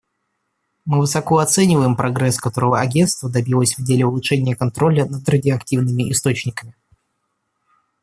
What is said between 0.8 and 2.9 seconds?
Мы высоко оцениваем прогресс, которого